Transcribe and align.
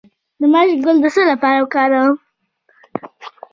د 0.39 0.41
ماش 0.53 0.69
ګل 0.83 0.97
د 1.01 1.05
څه 1.15 1.21
لپاره 1.31 1.57
وکاروم؟ 1.59 2.13